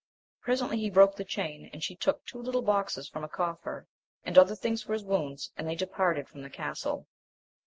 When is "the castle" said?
6.41-7.05